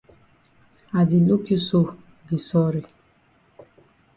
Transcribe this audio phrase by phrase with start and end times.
[1.01, 1.81] I di look you so
[2.27, 2.83] di sorry.